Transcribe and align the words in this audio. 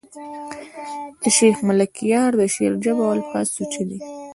د 1.21 1.23
شېخ 1.37 1.57
ملکیار 1.69 2.31
د 2.39 2.41
شعر 2.53 2.73
ژبه 2.83 3.03
او 3.07 3.13
الفاظ 3.15 3.47
سوچه 3.55 3.83
دي. 3.89 3.99